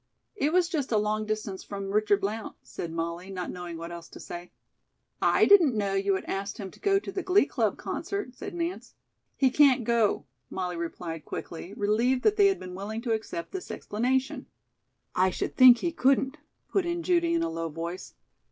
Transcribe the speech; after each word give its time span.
"It 0.35 0.51
was 0.51 0.67
just 0.67 0.91
a 0.91 0.97
long 0.97 1.27
distance 1.27 1.63
from 1.63 1.91
Richard 1.91 2.21
Blount," 2.21 2.55
said 2.63 2.91
Molly, 2.91 3.29
not 3.29 3.51
knowing 3.51 3.77
what 3.77 3.91
else 3.91 4.09
to 4.09 4.19
say. 4.19 4.51
"I 5.21 5.45
didn't 5.45 5.77
know 5.77 5.93
you 5.93 6.15
had 6.15 6.25
asked 6.25 6.57
him 6.57 6.71
to 6.71 6.79
go 6.79 6.97
to 6.97 7.11
the 7.11 7.21
Glee 7.21 7.45
Club 7.45 7.77
concert," 7.77 8.33
said 8.33 8.55
Nance. 8.55 8.95
"He 9.37 9.51
can't 9.51 9.83
go," 9.83 10.25
Molly 10.49 10.75
replied 10.75 11.23
quickly, 11.23 11.75
relieved 11.75 12.23
that 12.23 12.35
they 12.35 12.47
had 12.47 12.59
been 12.59 12.73
willing 12.73 13.03
to 13.03 13.11
accept 13.13 13.51
this 13.51 13.69
explanation. 13.69 14.47
"I 15.13 15.29
should 15.29 15.55
think 15.55 15.77
he 15.77 15.91
couldn't," 15.91 16.37
put 16.71 16.83
in 16.87 17.03
Judy, 17.03 17.35
in 17.35 17.43
a 17.43 17.49
low 17.51 17.69
voice. 17.69 18.15